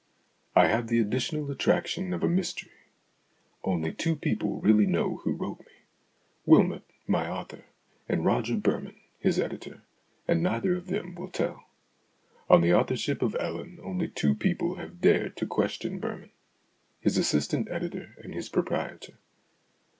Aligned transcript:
I 0.55 0.65
have 0.65 0.87
the 0.87 0.97
additional 0.99 1.51
attraction 1.51 2.11
of 2.11 2.23
a 2.23 2.27
mystery. 2.27 2.71
Only 3.63 3.93
two 3.93 4.15
people 4.15 4.59
really 4.59 4.87
know 4.87 5.17
who 5.17 5.33
wrote 5.33 5.59
me 5.59 5.83
Wylmot, 6.43 6.81
my 7.05 7.29
author, 7.29 7.65
and 8.09 8.25
Roger 8.25 8.55
Birman, 8.55 8.99
his 9.19 9.37
editor 9.37 9.83
and 10.27 10.41
neither 10.41 10.73
of 10.75 10.87
them 10.87 11.13
will 11.13 11.29
tell. 11.29 11.67
On 12.49 12.61
the 12.61 12.73
authorship 12.73 13.21
of" 13.21 13.35
Ellen" 13.39 13.77
only 13.83 14.07
two 14.07 14.33
people 14.33 14.77
have 14.77 15.01
dared 15.01 15.37
to 15.37 15.45
question 15.45 15.99
Birman: 15.99 16.31
his 16.99 17.19
assistant 17.19 17.69
editor 17.69 18.15
and 18.23 18.33
his 18.33 18.49
proprietor. 18.49 19.17